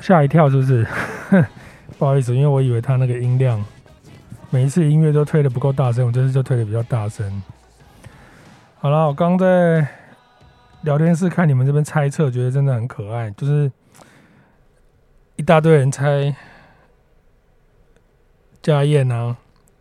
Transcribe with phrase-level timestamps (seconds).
[0.00, 0.86] 吓一跳是不是？
[1.98, 3.64] 不好意思，因为我以为他那个音量，
[4.50, 7.42] 每一次音乐都推得不够大声，我这次就推得比较大声。
[8.78, 9.86] 好了，我刚在
[10.82, 13.70] 聊天室看你们这边猜测，觉得真的很可爱，就是
[15.36, 16.34] 一大堆人猜
[18.60, 19.36] 家燕啊、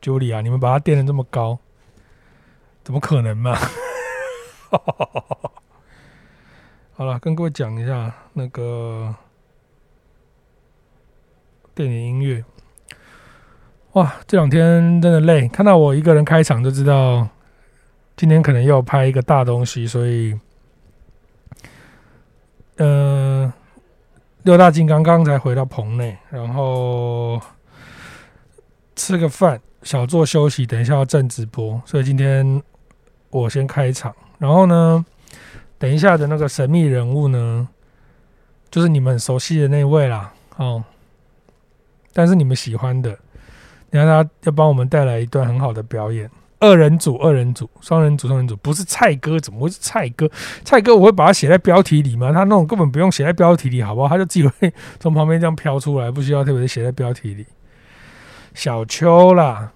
[0.00, 1.58] 朱莉啊，你们把它垫得这么高，
[2.84, 3.56] 怎么可能嘛？
[6.94, 9.14] 好了，跟各位讲一下那个
[11.76, 12.42] 电影音乐。
[13.92, 17.28] 哇，这两天真的累，看到我一个人开场就知道
[18.16, 20.40] 今天可能要拍一个大东西，所以，
[22.78, 23.52] 呃，
[24.44, 27.38] 六大金刚刚才回到棚内，然后
[28.94, 32.62] 吃个饭，小坐休息，等一下要正直播，所以今天
[33.28, 34.16] 我先开场。
[34.38, 35.04] 然后呢，
[35.78, 37.68] 等一下的那个神秘人物呢，
[38.70, 40.82] 就是你们很熟悉的那位啦，哦，
[42.16, 43.10] 但是你们喜欢的，
[43.90, 50.26] 你看他要帮我们带来一段很好的表演，二人组、二人组、双人组、双人组，不是蔡哥，怎么会是蔡哥？
[50.64, 52.32] 蔡哥我会把它写在标题里吗？
[52.32, 54.08] 他那种根本不用写在标题里，好不好？
[54.08, 57.44] 他就自己会从旁边这样飘出来，不需要特别写在标题里。
[58.54, 59.72] 小秋啦，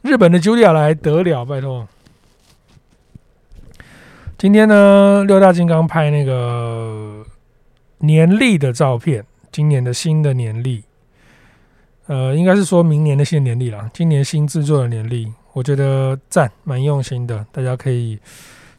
[0.00, 1.86] 日本的 Julia 来得了，拜托。
[4.38, 7.26] 今天呢，六大金刚拍那个
[7.98, 10.84] 年历的照片，今年的新的年历，
[12.06, 13.90] 呃，应该是说明年的新年历啦。
[13.92, 18.18] 今年新制作的年历，我觉得赞，蛮用心的，大家可以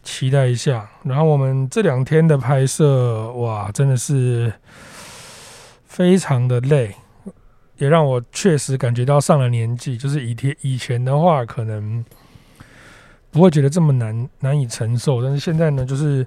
[0.03, 0.89] 期待一下。
[1.03, 4.52] 然后我们这两天的拍摄，哇，真的是
[5.86, 6.95] 非常的累，
[7.78, 9.98] 也让我确实感觉到上了年纪。
[9.98, 12.03] 就是以前以前的话，可能。
[13.30, 16.25] 不会觉得这么难难以承受，但是现在呢，就是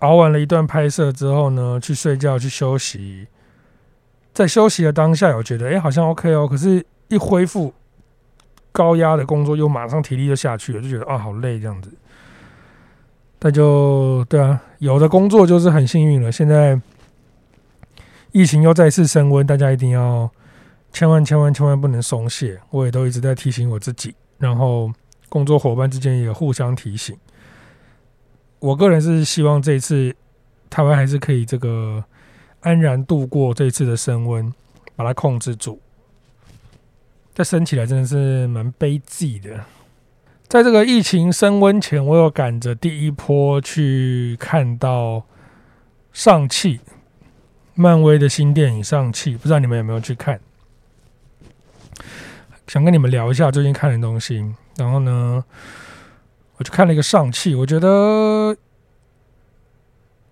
[0.00, 3.26] 熬完了一段拍摄之后呢，去睡觉去休息，
[4.38, 7.74] 在休息的当下，我觉得哎，好像 OK 哦，可是一恢复
[8.70, 11.92] 高压的工作，又马上体力就下去了，就觉得啊，好累这样子。
[13.40, 16.30] 那就对啊，有的工作就是很幸运了。
[16.30, 16.80] 现在
[18.30, 20.30] 疫情又再次升温，大家一定要
[20.92, 22.60] 千万千万千万不能松懈。
[22.70, 24.92] 我也都一直在提醒我自己，然后。
[25.30, 27.14] 工作伙伴之间也互相提醒。
[28.60, 30.16] 我个人是希望这一次
[30.70, 32.02] 台湾还是可以这个
[32.60, 34.52] 安然度过这一次的升温，
[34.96, 35.80] 把它控制住。
[37.34, 39.64] 这升起来真的是蛮悲剧的。
[40.48, 45.22] 在这个疫情升温前，我有赶着第一波去看到
[46.12, 46.80] 上气，
[47.74, 50.40] 漫威的新电影上气，不知道你们有没有去看？
[52.66, 54.44] 想跟你们聊一下最近看的东西。
[54.76, 55.44] 然后呢，
[56.56, 58.56] 我去看了一个上气，我觉得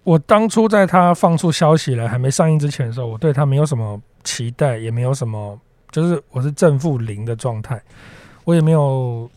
[0.06, 5.58] 我当初在他放出消息来还没上映之前的时候，我对他没有什么期待，也没有什么，
[5.90, 7.82] 就是我是正负零的状态，
[8.44, 9.28] 我也没有，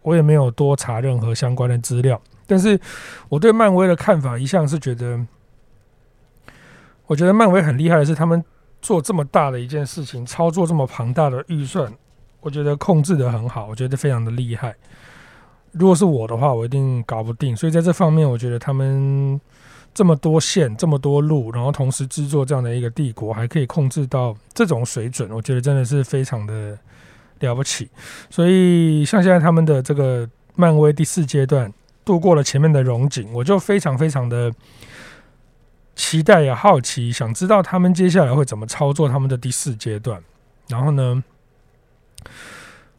[0.00, 2.18] 我也没有多查任何相关的资料。
[2.46, 2.80] 但是
[3.28, 5.20] 我对漫威的看法一向是觉得，
[7.06, 8.42] 我觉得漫威很厉害的是，他们
[8.80, 11.92] 做这么大的一件事情，操作这么庞大的预算。
[12.40, 14.74] 我觉得控制得很好，我觉得非常的厉害。
[15.72, 17.54] 如果是我的话，我一定搞不定。
[17.54, 19.38] 所以在这方面，我觉得他们
[19.96, 26.78] 这么多线、这么多路，然后同时制作这样的一个帝国，还可以控制到这种水准，我觉得真的是非常的
[27.40, 27.88] 了不起。
[28.28, 31.72] 所以像现在他们的这个漫威第四阶段
[32.04, 34.52] 度过了前面的荣景，我就非常非常的
[35.94, 40.22] 期待也好奇，想知道他们接下来会怎么操作他们的第四阶段。
[40.68, 41.24] 然后呢，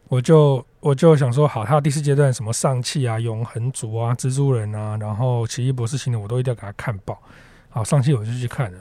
[0.09, 7.21] 我就我就想说，好，他第四阶段什么上气啊、永恒族啊、蜘蛛人啊，然后奇异博士新的，我都一定要给他看爆。
[7.69, 8.79] 好，上气我就去看了。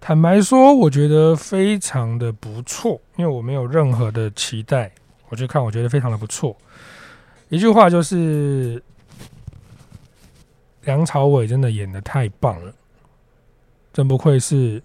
[0.00, 4.92] 坦白说，我觉得非常的不错，因为我没有任何的期待，
[5.28, 6.56] 我去看，我觉得非常的不错。
[7.48, 8.80] 一句话就是，
[10.82, 12.72] 梁朝伟真的演得太棒了，
[13.92, 14.80] 真不愧是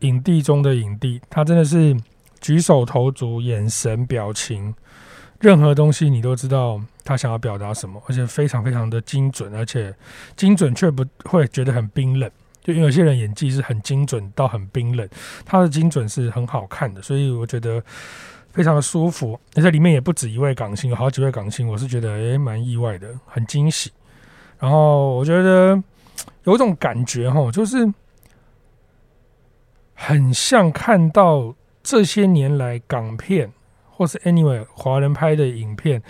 [0.00, 1.96] 影帝中的影帝，他真的是。
[2.46, 4.72] 举手投足、眼神、表情，
[5.40, 9.92] 任何东西你都知道他想要表达什么，而且非常非常的精准，而且
[10.36, 12.30] 精准却不会觉得很冰冷。
[12.62, 15.08] 就因为有些人演技是很精准到很冰冷，
[15.44, 17.82] 他的精准是很好看的，所以我觉得
[18.52, 19.36] 非常的舒服。
[19.56, 23.90] 而且里面也不止一位港星，有好几位港星，我是觉得诶蛮意外的，很惊喜。
[24.60, 25.82] 然后我觉得
[26.44, 27.92] 有一种感觉哈，就 是
[29.94, 31.52] 很像看到。
[31.86, 33.48] 这些年来，港片
[33.88, 36.02] 或是 anyway 华人拍的影片，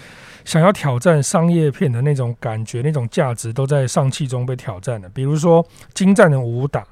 [0.43, 5.09] 想要挑战商业片的那种感觉、那种价值，都在尚气中被挑战了。
[5.11, 5.63] 比如说
[5.93, 6.83] 精湛的武打，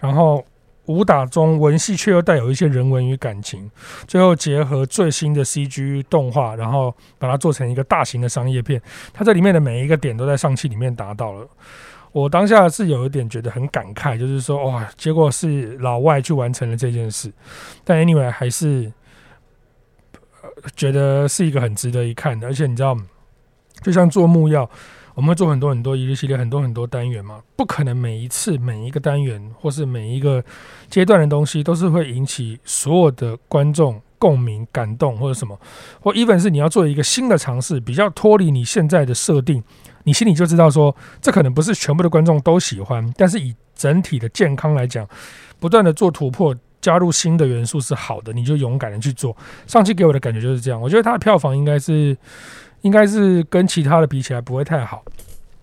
[0.00, 0.44] 然后
[0.86, 3.70] 武打中文戏却又带有一些人文与感情，
[4.08, 8.82] 最后结合最新的 CG 动画，然后把它做成一个大型的商业片。
[9.14, 11.48] 它这里面的每一个点都在上汽里面达到了。
[12.16, 17.30] 我当下是有一点觉得很感慨，就是说哇，结果是老外去完成了这件事，
[17.84, 18.90] 但 anyway 还是
[20.74, 22.46] 觉得是一个很值得一看的。
[22.46, 22.96] 而且你知道，
[23.82, 24.66] 就像做木曜，
[25.14, 30.42] 我们会做很多很多一日系列，很多很多单元嘛，不可能每一次每一个单元或是每一个
[30.88, 35.60] 阶段的东西都是会引起所有的观众共鸣、感动或者什么，
[36.00, 39.62] 或 even 是你要做一个新的尝试，比较脱离你现在的设定。
[40.06, 45.04] 你心里就知道说，这可能不是全部的观众都喜欢，但是以整体的健康来讲，
[45.58, 49.36] 不断的做突破，加入新的元素是好的，你就勇敢的去做。
[49.66, 52.16] 上期给我的感觉就是这样，我觉得它的票房应该是，
[52.82, 55.02] 应该是跟其他的比起来不会太好，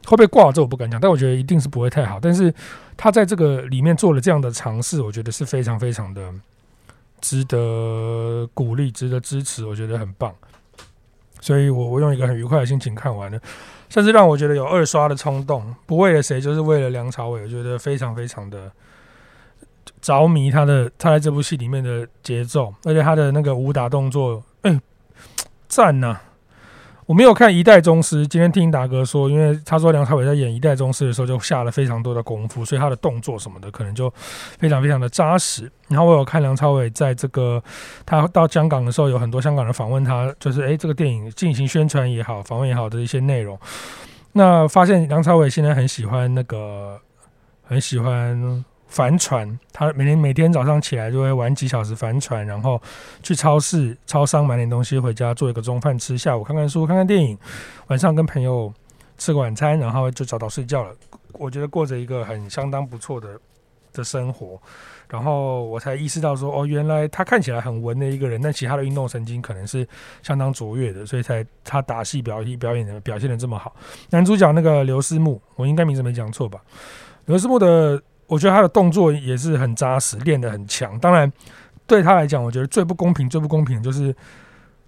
[0.05, 2.19] 会不会挂这我不敢讲，但我觉得一定是不会太好。
[2.21, 2.53] 但是
[2.97, 6.29] 他在这个里面做了这样的尝试，我觉得是非常非常的
[7.21, 10.35] 值得鼓励、值得支持，我觉得很棒。
[11.39, 13.39] 所以我我用一个很愉快的心情看完了。
[13.93, 17.43] 甚至让我觉得有二刷的冲动，不为了谁，就是为了梁朝伟。
[17.43, 18.71] 我觉得非常非常的
[20.01, 24.81] 着迷他的他在这部戏里面的节奏，而且他的那个武打动作，哎，
[25.67, 26.19] 赞呐！
[27.05, 34.09] 我没有看《一代宗师》，今天听达哥说，因为他说梁朝伟在演《一代宗师》的时候就下了非常多的功夫，所以他的动作什么的可能就
[34.57, 35.69] 非常非常的扎实。
[35.89, 37.61] 然后我有看梁朝伟在这个
[38.05, 43.59] 他到香港的时候，有很多香港人访问他，就是诶，这个电影进行宣传也好，访问也好的一些内容。
[44.31, 46.99] 那发现梁朝伟现在很喜欢那个，
[47.63, 48.63] 很喜欢。
[48.93, 52.79] 帆船，他每天每天早上起来就会玩几小时帆船，然后
[53.23, 57.35] 去超市、超商买点东西回家做一个中饭吃，下午看看书、看看电影，
[57.87, 58.71] 晚上跟朋友
[59.17, 60.95] 吃个晚餐，然后就早早睡觉了。
[61.31, 63.29] 我觉得过着一个很相当不错的
[63.93, 64.61] 的生活，
[65.09, 69.87] 然后我才意识到说，哦，原来他看起来很文的一个人，但其他的运动神经可能是
[70.21, 73.75] 相当卓越的，所以才他打戏表演表演的表现的这么好。
[74.11, 76.61] 男主角那个刘思慕，我应该名字没讲错吧？
[77.25, 77.99] 刘思慕的。
[78.27, 80.97] 我觉得他的动作也是很扎实，练得很强。
[80.99, 81.31] 当然，
[81.85, 84.15] 对他来讲，我觉得最不公平、最不公平的就是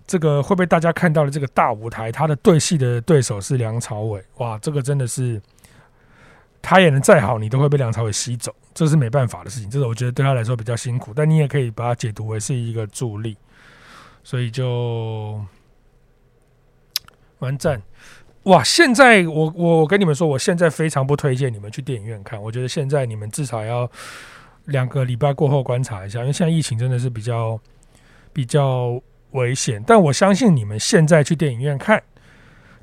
[0.08, 4.24] 这个会被大家看到的这个大舞台，他的对戏的对手是梁朝伟。
[4.38, 5.42] 哇，这个真的是
[6.62, 9.70] 他演的再好，你都会被梁朝伟吸走，这是没办法的事情。
[9.70, 13.38] 这是我觉得对他来说比较辛苦，但你也可以把它解读为是一个助力，
[14.24, 15.40] 所以就
[17.40, 17.81] 完赞。
[18.45, 18.63] 哇！
[18.63, 22.39] 现在我我我跟你们说，我现在非常不推荐你们去电影院看。
[22.42, 23.89] 我觉得现在你们至少要
[24.65, 27.59] 两个礼拜过后观察一下，因为现在疫情真的是比较
[28.31, 29.01] 比较
[29.31, 29.83] 危险。
[29.86, 32.01] 但我相信你们现在去电影院看，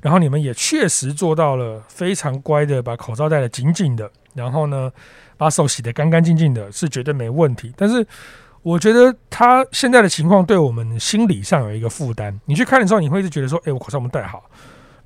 [0.01, 4.91] 然后你们也确实做到了非常乖的，把口罩戴得紧紧的，然后呢，
[5.37, 7.71] 把手洗得干干净净的，是绝对没问题。
[7.77, 8.05] 但是
[8.63, 12.37] 我觉得他现在的情况对我们心理上有一个负担。
[12.43, 14.43] 你去看的时候，你会一直觉得说：“哎，我口罩没戴好。”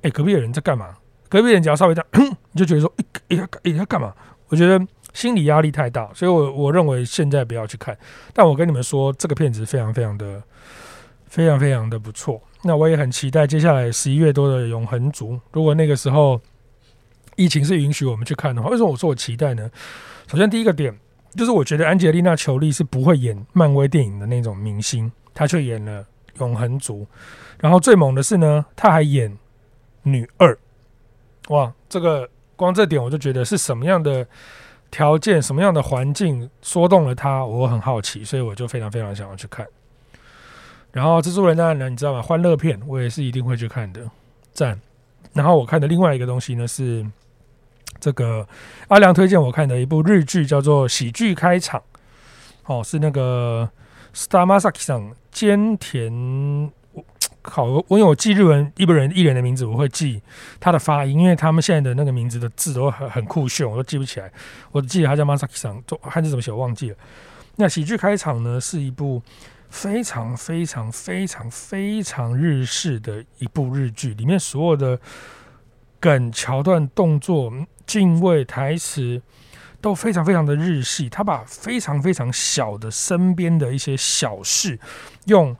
[0.02, 0.96] 哎、隔壁的人在干嘛？
[1.28, 2.90] 隔壁人只要稍微这样， 你就觉得说，
[3.28, 4.14] 哎、欸，他、欸，他干嘛？
[4.48, 7.94] 我觉得心理压力太大，所以我我认为现在不要去看。
[8.32, 10.42] 但我跟你们说，这个片子非常非常的、
[11.26, 12.40] 非常非常的不错。
[12.62, 15.34] 那我也很期待接下来十一月多的《永恒族》。
[15.52, 16.40] 如果那个时候
[17.36, 19.70] 疫情是允许我们去看的话，为什么我说我期待呢？
[20.28, 20.98] 首先第一个点
[21.36, 26.02] 就是，我觉得安吉丽娜·裘丽是不会演漫威电影的那种明星，她却演了
[26.40, 27.02] 《永恒族》。
[27.60, 29.36] 然后最猛的是呢，她还演。
[30.12, 30.58] 女二，
[31.48, 34.26] 哇，这个光这点我就觉得是什么样的
[34.90, 39.66] 条件、什么样的环境说动了他，我很好奇，所以我就非常非常想要去看。
[40.90, 42.22] 然后蜘蛛人当然你知道吗？
[42.22, 44.00] 欢乐片我也是一定会去看的，
[44.52, 44.80] 赞。
[45.34, 47.06] 然后我看的另外一个东西呢是
[48.00, 48.46] 这个
[48.88, 51.80] 阿良推荐我看的一部日剧，叫做《喜剧开场》，
[52.66, 53.68] 哦，是那个
[54.14, 56.72] Star Masaki 上兼田。
[57.42, 60.20] 好，我因为我记日文日本人艺人的名字，我会记
[60.60, 64.30] 他的发音，因为他们现在的那个名字的字都很很酷炫，我都记不起来。
[64.70, 66.96] 我记得他叫 Masaki-san，汉字怎么写我忘记了。
[67.56, 69.22] 那喜剧开场呢，是一部
[69.70, 75.00] 非常非常非常非常日式的一部日剧，里面所有的
[76.00, 77.50] 梗、桥段、动作、
[77.86, 79.22] 敬畏、台词
[79.80, 81.08] 都非常非常的日系。
[81.08, 84.78] 他把非常非常小的身边的一些小事
[85.26, 85.56] 用。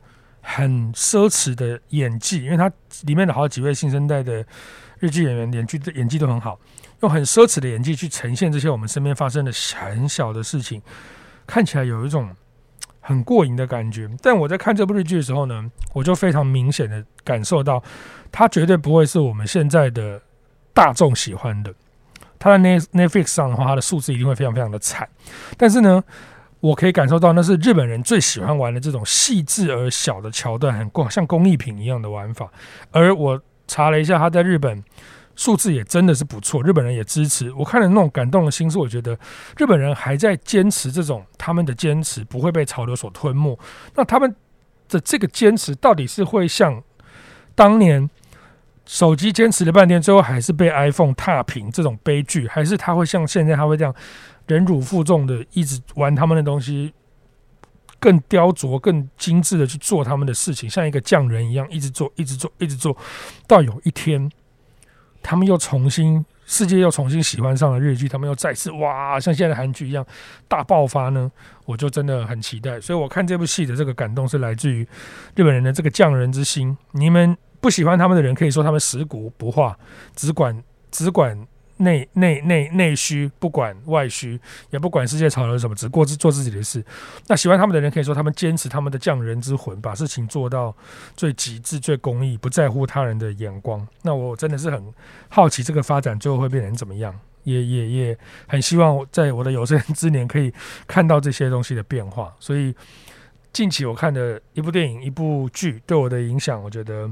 [0.50, 4.42] 很奢侈的演技，因为他里面的好几位新生代的
[4.98, 6.58] 日剧演员演剧演技都很好，
[7.02, 10.80] 用很奢侈的演技去呈现这些我们身边发生的很小的事情，
[11.46, 12.34] 看起来有一种
[13.00, 14.08] 很过瘾的感觉。
[14.22, 17.82] 但我在看这部日剧的时候呢，我就非常明显的感受到，
[18.32, 20.20] 它绝对不会是我们现在的
[20.72, 21.74] 大众喜欢的。
[22.38, 25.06] 他在 Netflix 上的话，他的数字一定会非常非常的惨。
[25.58, 26.02] 但是呢，
[26.60, 32.50] 我可以感受到那是日本人最喜欢玩的这种细致而小的桥段，很工像工艺品一样的玩法。
[32.90, 34.82] 而我查了一下，他在日本
[35.36, 37.52] 数字也真的是不错，日本人也支持。
[37.52, 39.16] 我看了那种感动的心是，我觉得
[39.56, 43.56] 日本人还在坚持这种他们的坚持不会被潮流所吞没。
[43.94, 44.34] 那他们
[44.88, 46.82] 的这个坚持到底是会像
[47.54, 48.10] 当年
[48.84, 53.94] 手机坚持了半天，最后还是被 iPhone 踏平这种悲剧，还是他会像现在他会这样？
[54.48, 56.92] 忍辱负重的一直玩他们的东西，
[58.00, 62.96] 更雕琢、更精致的去做他们的事情，像一个匠人一样，一直做、一直做、一直做，
[63.46, 64.30] 到有一天，
[65.22, 70.04] 他们又重新世界又重新喜欢上了日剧，他们又再次哇，像现在韩剧一样
[70.48, 71.30] 大爆发呢，
[71.66, 72.80] 我就真的很期待。
[72.80, 74.82] 所以我看这部戏的这个感动是来自于
[75.36, 76.74] 日本人的这个匠人之心。
[76.92, 79.78] 你们不喜欢他们的人可以说他们食古不化，
[80.16, 81.46] 只管只管。
[81.78, 84.38] 内内内内需，不管外需，
[84.70, 86.84] 也不管世界潮流什么，只过自做自己的事。
[87.28, 90.74] 那喜欢他们的人可以说，他们坚持他们的匠人之魂，把事情做到
[91.16, 93.86] 最极致、最公益，不在乎他人的眼光。
[94.02, 94.92] 那我真的是很
[95.28, 97.14] 好奇，这个发展最后会变成怎么样？
[97.44, 100.52] 也也也很希望在我的有生之年可以
[100.86, 102.34] 看到这些东西的变化。
[102.40, 102.74] 所以
[103.52, 107.08] 近期我看的一部电影、一部剧对我的影响，我觉得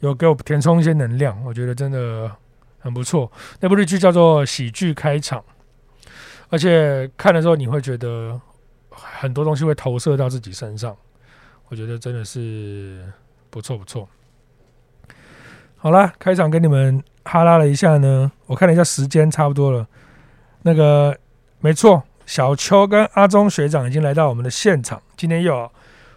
[0.00, 1.42] 有给我填充一些能量。
[1.44, 2.30] 我觉得真的。
[2.82, 5.38] 很不错，那部日剧叫做《喜剧开场》，
[6.48, 8.40] 而且看的时候你会觉得
[8.90, 10.96] 很多东西会投射到自己身上，
[11.68, 13.04] 我觉得真的是
[13.50, 14.08] 不错不错。
[15.76, 19.86] 好啦，开场跟你们哈拉了一下呢，我看了一下时间，差不多了。
[20.62, 21.16] 那个
[21.60, 25.70] 没错，小邱跟阿中学长已经来到我们的现场，今天又有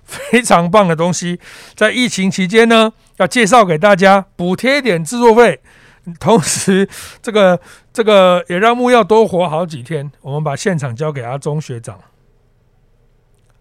[0.04, 1.40] 非常棒的东西，
[1.76, 5.62] 在疫情期间呢，要介绍给大家，补贴点制作费。
[6.20, 6.88] 同时，
[7.22, 7.60] 这个
[7.92, 10.12] 这个也让木曜多活好几天。
[10.22, 12.00] 我们把现场交给阿中学长。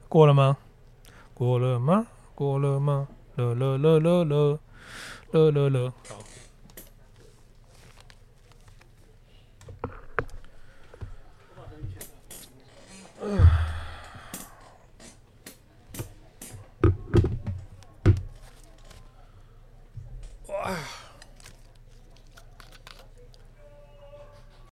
[0.08, 0.58] 过了吗？
[1.32, 2.06] 过了吗？
[2.34, 3.08] 过了吗？
[3.36, 4.60] 乐了了了了
[5.32, 5.92] 了了了。
[6.08, 6.33] 好。